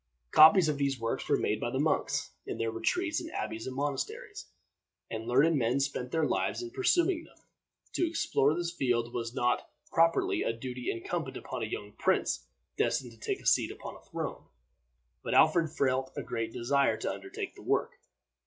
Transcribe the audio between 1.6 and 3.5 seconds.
the monks, in their retreats in